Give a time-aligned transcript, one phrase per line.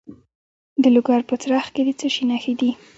[0.81, 2.71] د لوګر په څرخ کې د څه شي نښې دي؟